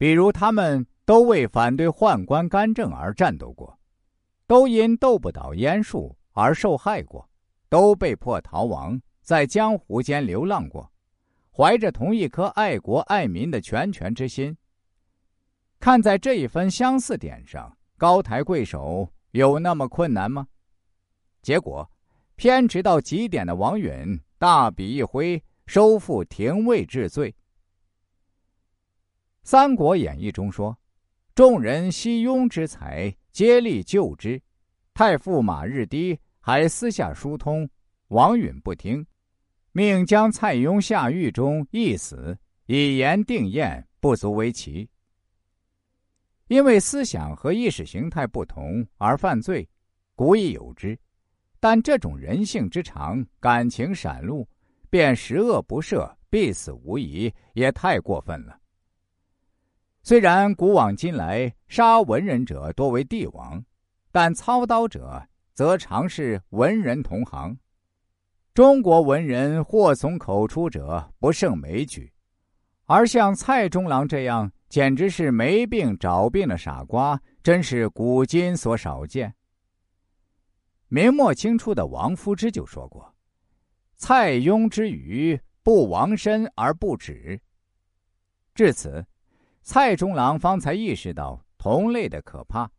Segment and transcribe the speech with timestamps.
[0.00, 3.78] 比如他们都为反对宦官干政而战斗过，
[4.46, 7.28] 都因斗不倒阉术而受害过，
[7.68, 10.90] 都被迫逃亡，在江湖间流浪过，
[11.54, 14.56] 怀着同一颗爱国爱民的拳拳之心。
[15.78, 20.46] 看在这一分相似点上，高抬贵手有那么困难吗？
[21.42, 21.90] 结果，
[22.36, 27.30] 偏执到极点的王允大笔一挥，收复廷尉治罪。
[29.50, 30.78] 《三国演义》中说
[31.34, 34.40] ：“众人惜庸之才，竭力救之。
[34.94, 37.68] 太傅马日低还私下疏通，
[38.10, 39.04] 王允不听，
[39.72, 44.88] 命将蔡邕下狱中缢死，以言定验，不足为奇。
[46.46, 49.68] 因为思想和意识形态不同而犯罪，
[50.14, 50.96] 古已有之。”
[51.58, 54.46] 但这种人性之常，感情闪露，
[54.88, 58.59] 便十恶不赦，必死无疑，也太过分了。
[60.02, 63.62] 虽然古往今来杀文人者多为帝王，
[64.10, 67.56] 但操刀者则常是文人同行。
[68.54, 72.12] 中国文人祸从口出者不胜枚举，
[72.86, 79.34] 而像蔡中郎这样，简直是没病找病的傻瓜，真是古今所少见。
[80.88, 83.14] 明末清初的王夫之就说过
[83.96, 87.40] ：“蔡邕之愚，不亡身而不止。”
[88.52, 89.06] 至此，
[89.62, 92.70] 蔡中郎方才意识到同类的可怕，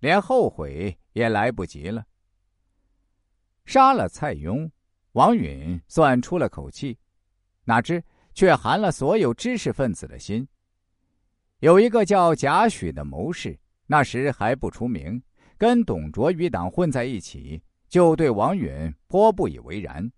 [0.00, 2.04] 连后悔也来不及了。
[3.64, 4.70] 杀了蔡邕，
[5.12, 6.98] 王允算出了口气，
[7.64, 8.02] 哪知
[8.34, 10.46] 却寒了所有知识分子的心。
[11.60, 15.22] 有一个叫贾诩的谋士，那时还不出名。
[15.56, 20.10] 跟董卓余党混在一起，就对王允颇不以为然。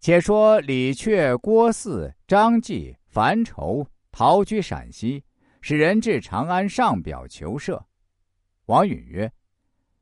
[0.00, 5.22] 且说李榷、郭汜、张继、樊稠逃居陕西，
[5.68, 7.82] 使人至长安上表求赦。
[8.66, 9.32] 王允曰：“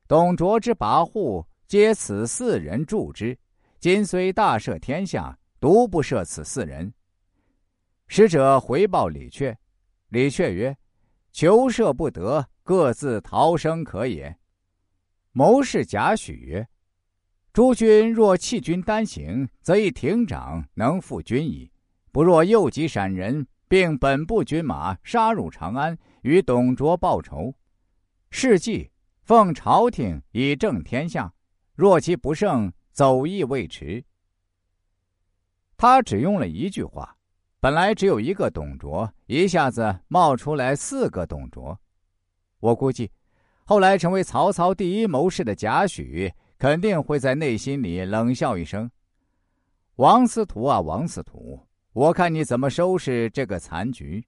[0.06, 3.34] 董卓之跋扈，皆此四人助之。
[3.80, 6.92] 今虽大赦天下，独不赦此四人。”
[8.08, 9.56] 使者回报李榷，
[10.10, 10.76] 李榷曰
[11.32, 14.36] ：“求赦不得，各自逃生可也。”
[15.32, 16.68] 谋士贾诩曰
[17.54, 21.72] ：“诸君若弃军单行，则一亭长能复军矣；
[22.12, 27.52] 不若诱集闪人，并本部军马杀入长安，与董卓报仇。
[28.30, 28.92] 事迹
[29.22, 31.34] 奉朝廷以正天下。
[31.74, 34.04] 若其不胜，走亦未迟。”
[35.76, 37.16] 他只用了一句话，
[37.58, 41.76] 本来只有一个董卓，一下子冒出来四个董卓。
[42.60, 43.10] 我估计。
[43.64, 48.88] 后来成为曹操第一谋士的贾诩，肯定会在内心里冷笑一声
[49.96, 54.26] ：“王司徒啊，王司徒，我看你怎么收拾这个残局。”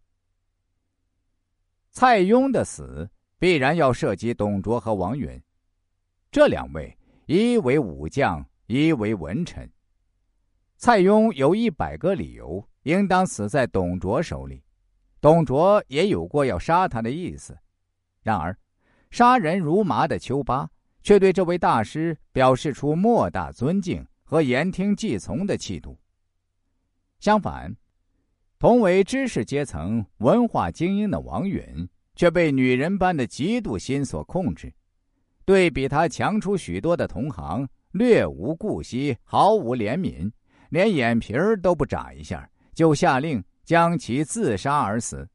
[1.90, 5.42] 蔡邕的死必然要涉及董卓和王允，
[6.30, 9.70] 这两位一为武将，一为文臣。
[10.78, 14.62] 蔡邕有一百个理由应当死在董卓手里，
[15.20, 17.58] 董卓也有过要杀他的意思，
[18.22, 18.56] 然而。
[19.10, 20.68] 杀人如麻的丘巴，
[21.02, 25.98] 却对这位大师表示出莫大尊敬和言听计从的气度。
[27.26, 27.74] 相反，
[28.56, 34.72] 同为知识阶层、文化精英的王允，却被女人般的嫉妒心所控制，
[35.44, 40.30] 对比他强出许多的同行，略无顾惜，毫无怜悯，
[40.68, 45.28] 连眼皮儿都不眨一下，就下令将其自杀而死。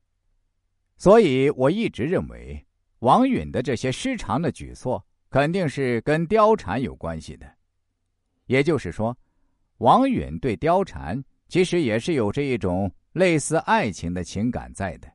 [0.96, 2.66] 所以，我一直认为。
[3.00, 7.46] 王允的这些失常的举措，肯定是跟貂蝉有关系的。
[8.46, 9.18] 也就是说，
[9.80, 11.22] 王允对貂蝉
[11.52, 15.08] 其实也是有着一种类似爱情的情感在的。